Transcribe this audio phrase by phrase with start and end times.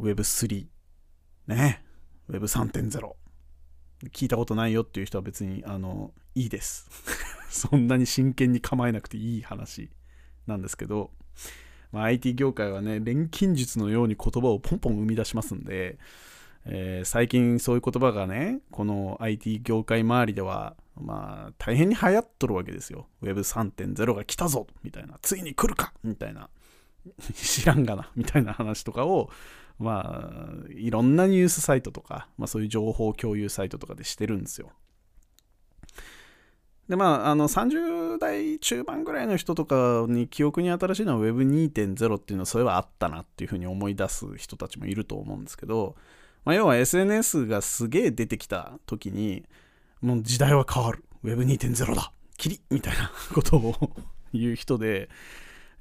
[0.00, 0.66] Web3
[1.46, 1.84] ね。
[2.30, 3.12] Web3.0
[4.12, 6.88] 聞いたことないよっていう人は別にあのいいです。
[7.50, 9.90] そんなに真剣に構えなくていい話
[10.46, 11.10] なんですけど、
[11.92, 15.98] まあ、IT 業界はね錬金術のように言葉をポンポン生み出しますんで、
[16.64, 23.06] えー、最近そういう言葉がねこの IT 業界周りではまあ大変に流行っとるわけですよ。
[23.22, 25.18] Web3.0 が来たぞみたいな。
[25.20, 26.48] ついに来るかみたいな。
[27.34, 29.30] 知らんがなみたいな話とかを
[29.80, 34.70] まあいろんなニュースサイトとか、まあ、そういう情報共有サイトとかでしてるんですよ。
[36.88, 45.94] でまあ、あの30代中盤ぐらいの人とかに記憶に新しいのは Web2.0 っていうのはそういえばあったなっていうふうに思い出す人たちもいると思うんですけど、
[46.44, 49.44] まあ、要は SNS がすげえ出てきた時に
[50.00, 51.04] もう時代は変わる。
[51.22, 52.12] Web2.0 だ。
[52.36, 53.92] キリみたいなことを
[54.32, 55.10] 言う人で、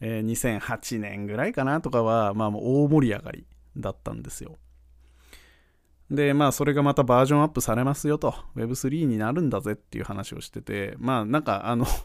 [0.01, 4.57] えー、2008年ぐらいかなとかは、まあ、大盛り上がりだったんですよ。
[6.11, 11.85] で、まあ、それがまたバージョンアップされますよと、Web3 になるんだぜっていう話をしてて、まあ、なんか、あの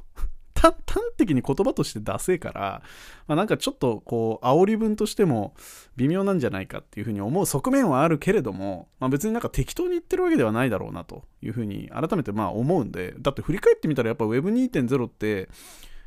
[0.54, 0.74] 端
[1.16, 2.82] 的に言葉としてダセえから、
[3.26, 5.54] まあ、なんかちょっとこう煽り文としても
[5.96, 13.14] 微妙なんじゃないかっていうふうに思う側面はあるけれども、まあ、別になんか適当に言ってるわけではないだろうなというふうに改めてまあ思うんで。
[13.18, 15.48] だって振り返ってみたらやっぱ Web2.0 って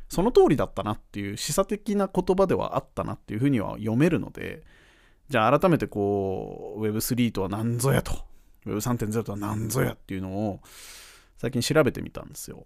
[0.08, 4.62] その通りだったなっていう示唆的な言葉ではあったなっていうふうには読めるので
[5.28, 8.12] じゃあ改めてこう Web3 とは何ぞやと
[8.66, 10.60] Web3.0 とは何ぞやっていうのを
[11.36, 12.64] 最近調べてみたんですよ。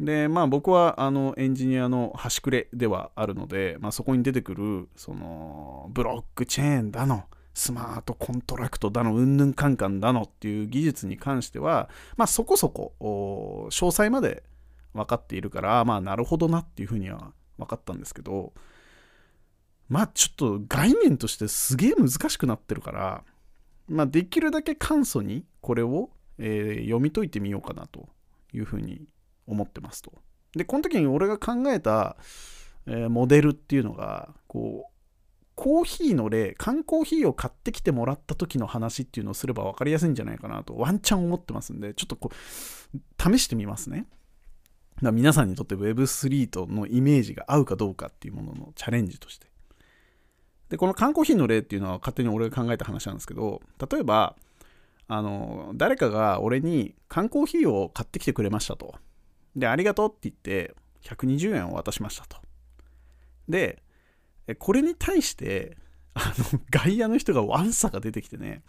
[0.00, 12.94] でまあ僕はあのエンジニアの端くれではあるので、まあ、そこに出てくるそのブロックチェーンだのスマートコントラクトだのうんぬんかんかんだのっていう技術に関しては、まあ、そこそこ
[13.70, 14.42] 詳細まで
[14.94, 18.52] 分かっているからまあなるほどなっていうふうには分かったんですけど
[19.88, 23.24] まあちょっと概念としてすげえ難しくなってるから、
[23.88, 28.08] まあ、できるだけ簡素にこれを、えー、読み解いてみようかなと
[28.52, 29.02] いうふうに
[29.46, 30.12] 思ってますと。
[30.56, 32.16] でこの時に俺が考えた、
[32.86, 34.94] えー、モデルっていうのがこう
[35.54, 44.06] コーヒーの例缶コーヒーを買ってきてもらった時の話っていうのをすれば分かりやすいんじゃないかなとワンチャン思ってますんでちょっとこう試してみますね。
[45.02, 49.48] だ皆さんにとって Web3 とのイメージが合うかどうかっていうもののチャレンジとして。
[50.68, 53.60] でこの缶コーヒーの例っていうのは勝手に俺が考えた話なんですけど
[53.90, 54.34] 例えば
[55.06, 58.94] あの誰かが俺に缶コーヒーを買ってきてくれましたと
[59.56, 62.38] で、ありがとうって言って、120円を渡しましたと。
[63.48, 63.82] で、
[64.58, 65.76] これに対して、
[66.14, 68.62] あの、外野の人がワンサが出てきてね、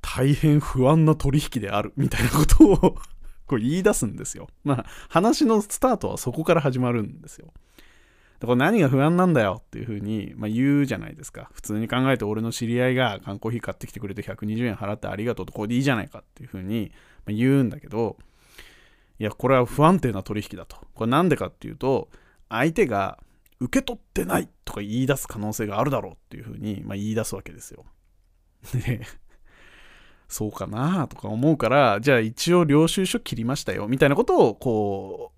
[0.00, 2.76] 大変不安な取引であるみたいなことを
[3.46, 4.48] こう言い出すんですよ。
[4.62, 7.52] まあ、話のスタートはそこから始まるんですよ。
[8.40, 11.50] だから何が不安なんだよっていうふうに、まあ、言うじゃないですか。
[11.54, 16.92] 普通に考えて俺の知り合いが缶コーヒー買ってきてくれて120円払ってありがとうとこれでいいじゃないかっていうふうに
[17.26, 18.16] 言うんだけど、
[19.18, 20.76] いや、これは不安定な取引だと。
[20.94, 22.08] これなんでかっていうと、
[22.48, 23.18] 相手が
[23.60, 27.84] 受け取ってないとか言い出す可能性があるだろうっていうふうに、まあ、言い出すわけですよ。
[28.74, 29.02] で、
[30.28, 35.33] そうかなとか思うから、じゃあ一応領収書切りましたよみたいなことを、こう、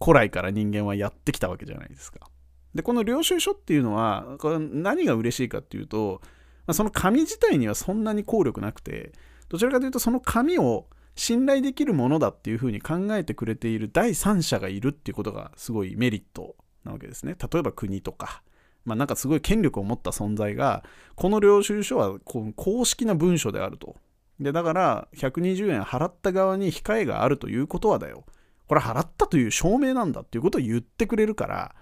[0.00, 2.28] 古来から人間はやってきたわけじゃないですか。
[2.74, 6.20] で、この領収書っていうのは、これ何が嬉しいかっていうと、
[6.66, 9.12] まあ、その紙自体にはそんなに効力なくて、
[9.48, 16.54] どちらかというとその紙を信頼できるものだっていうふうに考えてくれている第三者がいるっていうことがすごいメリット
[16.84, 17.34] なわけですね。
[17.52, 18.42] 例えば国とか、
[18.84, 20.84] まあ、なんかすごい権力を持った存在が、
[21.16, 23.96] この領収書は公式な文書であると。
[24.38, 28.24] で、だから120円払った側に控えがあるということはだよ。
[28.68, 31.74] これ払ったという証明なんだっていうことを言ってくれるから、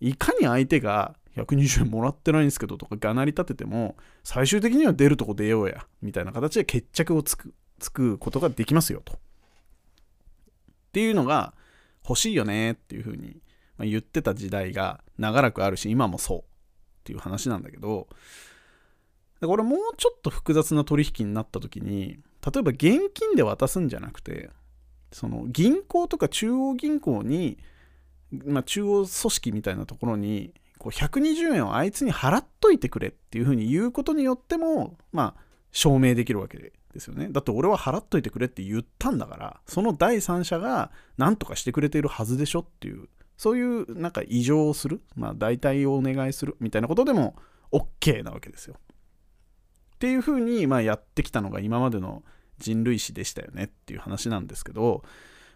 [0.00, 9.14] いかに相手が120円もらってないんですけどとかがなり立てても、最終的には出るとこ出ようや、みたいな形で決着をつくつくことができますよと。
[9.14, 9.18] っ
[10.92, 11.54] ていうのが
[12.08, 13.40] 欲しいよねっていうふうに
[13.80, 16.42] 言ってた時代が長らくあるし今もそうっ
[17.04, 18.08] ていう話なんだけど
[19.42, 24.48] これもうちょっと複雑な取引になった時に例えば現金で渡すんじゃなくて
[25.12, 27.58] その銀行とか中央銀行に、
[28.44, 37.28] まあ、中央組織みたいなところにこう120円をあいつに払っといてくれっていうふうに言うことによってもまあ証明できるわけですよね。
[37.30, 47.36] だって俺は払っといてくれって言ったんだから、その第三者が何とかしてくれているはずでしょっていう、そういうなんか異常をする、まあ代替をお願いするみたいなことでも
[47.72, 48.76] OK なわけですよ。
[49.96, 52.22] っていうふうにまあやってきたのが今までの
[52.58, 55.02] 人類史でしたよねっていう話なんですけど、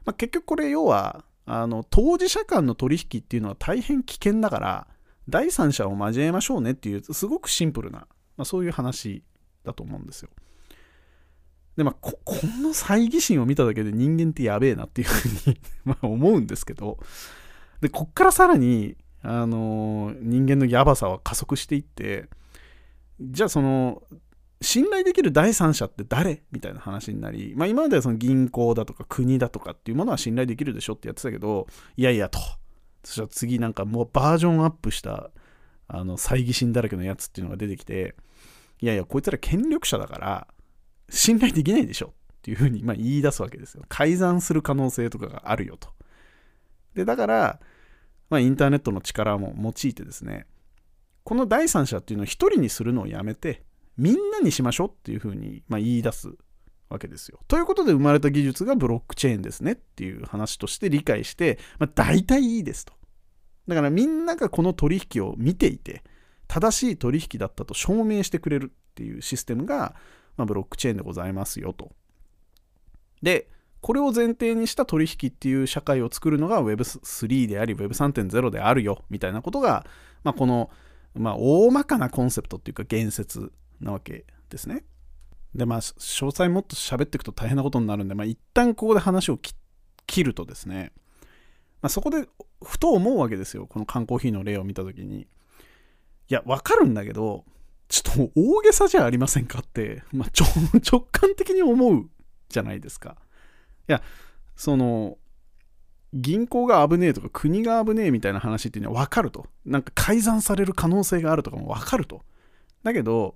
[0.05, 4.87] まあ、結局これ要はあの当事者間の取引っていうのは大変危険だから
[5.29, 8.07] 第三者を交えましょうねっていうすごくシンプルな
[8.41, 9.23] まあ、そういう話
[9.65, 10.31] だと思うんですよ。
[11.77, 16.99] でまあここの猜疑心を見ただけで人間ってやべえなっていうふうに ま思うんですけど
[17.83, 22.31] でこっからさらにあの人間のやばさは加速していって
[23.21, 24.03] じゃあその
[24.63, 26.43] 信頼できる第三者って誰？
[26.53, 31.67] みたいな話になり、まあ、今まではその銀行だとか国だとかっていうものは信頼できるでしょってやってたけど
[31.97, 32.39] いやいやと。
[33.05, 35.31] そしたら次なんかもうバージョンアップした
[35.89, 38.15] あの猜疑心だらけのやつっていうのが出てきて
[38.81, 40.47] いやいやこいつら権力者だから
[41.09, 43.85] 信頼できないでしょっていうふうにま言い出すわけですよ。
[43.89, 45.89] 改ざんする可能性とかがあるよと。
[46.95, 47.61] でだから
[48.31, 50.47] まあ、インターネットの力も用いてですね
[51.25, 53.65] この第三者っていうのを一人にするのをやめて
[54.01, 56.31] みんなにしましょうっていうふうに、まあ、言い出す
[56.89, 57.39] わけですよ。
[57.49, 62.95] ということで生まれた技術がブロックチェーンですねっていう話として理解して、まあ、大体いいですと。
[63.69, 66.03] だからみんながこの取引を見ていて
[66.49, 69.95] 正しい取引だったと証明してくれるっていうシステムが、
[70.39, 71.93] まあ、ブロックチェーンでございますよと。
[73.23, 73.51] で、
[73.83, 79.87] これを前提にした取引っていう社会を作るのが Web3 であり Web3.0 であるよみたいなことが、
[80.25, 80.71] まあ、この、
[81.15, 84.85] まあ、大まかなコンセプトっていうか言説なわけですね。
[85.55, 89.39] でまあ詳細もっと喋っていくと大変なことになるんで、まあ、一旦ここで話を
[90.07, 90.93] 切るとですね、
[91.83, 92.27] まあ、そこで
[92.63, 95.27] ふと思うわけですよこの缶コーヒーの例を見た時にい
[96.29, 97.45] やわかるんだけど
[97.89, 100.29] ちょっと大げさじゃありませんかって、まあ、
[100.89, 102.09] 直感的に思う
[102.49, 103.17] じゃないですか。
[103.89, 104.03] いや
[104.55, 105.19] その
[106.13, 112.23] 銀行が危ねえとか国が危ねえみたいな話っていうのは分かるとなんか改ざんされる可能性があるとかも分かると
[112.83, 113.35] だけど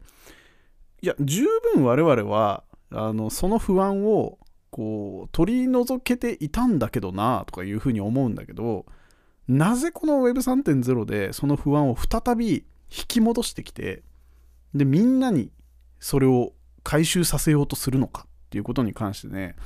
[1.02, 1.44] いや十
[1.74, 4.38] 分我々はあのその不安を
[4.70, 8.86] こう取り除けていたんだけどなとかいうふうに思うんだけど
[9.46, 14.02] なぜこの Web3.0 でその不安を再び引き戻してきて
[14.74, 15.50] でみんなに
[16.00, 16.52] それを
[16.82, 19.56] 回収させようとするのかっていうことに関してね。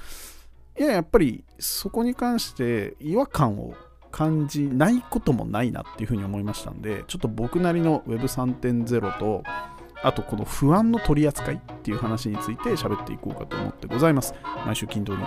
[0.79, 3.75] いややっぱりそこに関して違和感を
[4.11, 9.43] 感じないこともないなっていうふうに思いましたんでちょっと僕なりの Web3.0 と
[10.03, 14.33] あとこの不安の取り扱いっていう話について喋っていこうかと思ってございます。
[14.65, 15.23] 毎週金土日、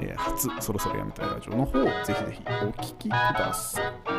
[0.00, 4.17] えー、初そろそろやめたいラジオの方ぜひぜひお聴きください。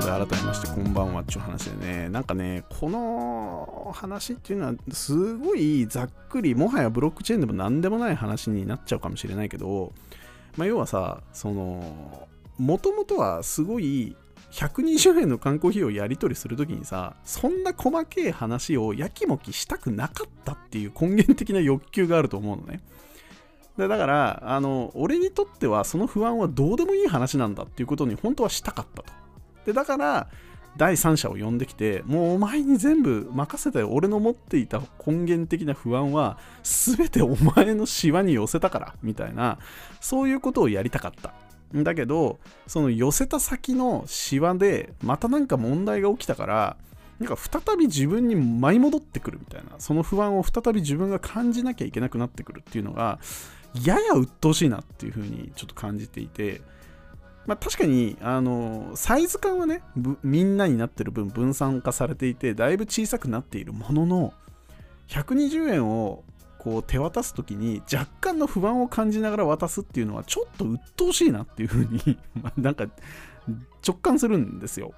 [0.00, 2.08] で改めましてこんばんはっていう話でね。
[2.08, 9.92] なんかねこの話っていうのはすごいざっくりもはやブロックチェーンでも何でもない話になっちゃうかもしれないけど、
[10.56, 14.16] まあ、要はさそのもともとはすごい
[14.52, 22.80] 120円の缶コーヒーをやり取りするときにさそんな細けい話をやきもきしたくなかったっていう根源的な欲求があると思うのね。
[23.76, 29.19] でだからあの俺にとってはその不安はどうでもいい話なんだっていうことに本当はしたかったと。
[29.70, 30.26] でだから
[30.76, 39.58] 第三者を呼んできてもうお前に全部任せたよ俺の持っていた根源的な不安は全てお前のシワに寄せたからみたいな
[40.00, 41.32] そういうことをやりたかった。
[41.72, 46.76] だけどその寄せた先のシワでまた何か問題が起きたから
[47.20, 53.20] なんか再び自分に舞い戻ってくるみたいなその不安を再び自分が感じなきゃいけなくなってくるっていうのが
[53.84, 56.60] やや鬱陶しいなっていうふうにちょっと感じていて
[57.46, 59.82] まあ、確かにあのサイズ感はね
[60.22, 64.34] みんなになってる分分散化されていてだいぶ小さくなっているものの
[65.08, 66.22] 120円を
[66.58, 72.18] こう手渡す時に若干の不安を感じながら渡すっていうのはちょっと鬱陶しいなっていうふうに
[72.58, 72.86] なんか
[73.86, 74.92] 直感するんですよ。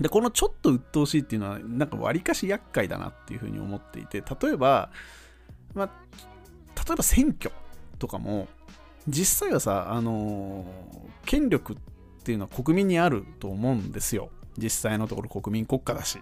[0.00, 4.90] でこのちょっと鬱陶しいっていうのはなんかわりかし厄介だなっていうふうに思っていて例えば、
[5.74, 5.90] まあ、
[6.74, 7.52] 例えば選挙
[7.98, 8.48] とかも
[9.08, 11.76] 実際はさ、あのー、権力っ
[12.22, 14.30] ていうのは国民にあると思うんですよ。
[14.58, 16.18] 実際のところ国民国家だし。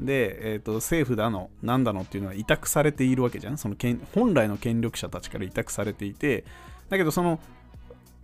[0.00, 3.58] で、えーと、政府だの、なんだのっていうのは委託されているわけじゃん。
[3.58, 3.76] その
[4.14, 6.44] 本来の権力者たちから委託されていて、
[6.88, 7.38] だけどその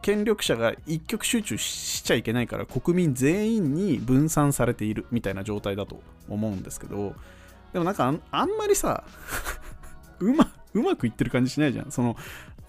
[0.02, 7.14] 権力者が一極集中しちゃいけないから国民全員に分散されているみたいな状態だと思うんですけど、
[7.72, 9.04] でもなんかあんまりさ
[10.20, 11.90] うま、うまくいってる感じしないじゃん。
[11.90, 12.16] その、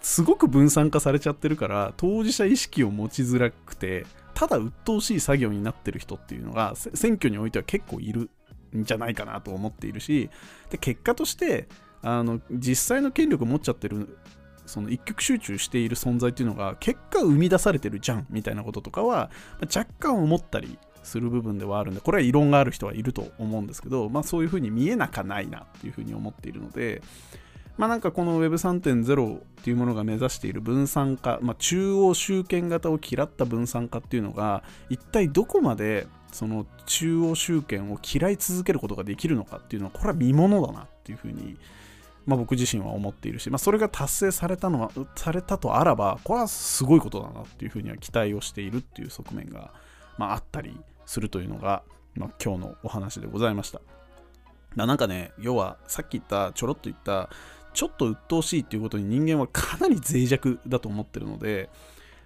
[0.08, 8.30] すごく分散化されちゃってるから当事者意識を持ちづらくてただ鬱陶しい作業になってる人っていうのが選挙においては結構いる
[8.74, 10.30] んじゃないかなと思っているし
[10.70, 11.68] で結果として
[12.04, 14.18] あの実際の権力を持っちゃってる
[14.66, 19.30] その一極集中している存在っていうのが結果生み出されてるじゃんみたいなこととかは、
[19.62, 27.02] 若干思ったりする部分ではあるんでこれは異論がある人はいると思うんですけど、まあ、そういうふうに見えなかないなっていうふうに思っているので、
[27.78, 41.58] まあなんかこの Web3.0 っていうものが目指している分散化、まあ、中央集権型を嫌った分散化っていうのが一体どこまでその中央集権を嫌い続けることができるのかっていうのはこれは見ものだなっていうふうに、
[42.26, 49.72] まあ、僕自身は思っているし、まあ、それが達成されたのはされたとあらばこれはすごいことだなっていうふうには期待をしているっていう側面が、
[50.18, 51.84] まあ、あったりするというのが、
[52.16, 53.82] まあ、今日のお話でございました。
[54.76, 57.30] なんかね、要はさっき言った、ちょろっと言った、
[57.78, 61.70] ちょっと鬱陶しいっていうことに人間はかなり脆弱だと思ってるので、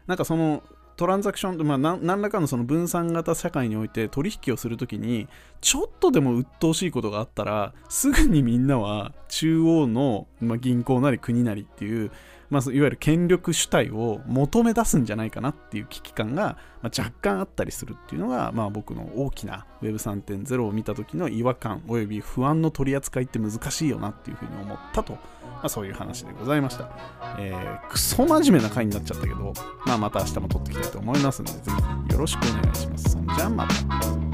[0.07, 0.63] なんかその
[0.95, 5.27] トランザクション、まあ、何らかのその分散型社会において取引をするときに、
[5.59, 12.11] ちょっとでも鬱陶しいことがあったら、すぐにみんなは中央の、まあ、銀行なり国なりっていう、
[12.51, 25.17] まあ、いわゆる権力主体を求め出すんじゃないかなっていう危機感が、まあ、若干あったりするっていうのが、まあ、僕の大きな Web3.0 を見た時の違和感および不安の取り扱いって難しいよなっていうふうに思ったと、
[25.61, 26.89] まあ、そういう話でございました、
[27.37, 29.53] えー、クソ真面目な回になっちゃったけど、
[29.85, 31.71] まあ、また明日も撮っていきたいと思いますのでぜ
[32.07, 33.11] ひよろしくお願いします。
[33.11, 34.30] そんじゃまた。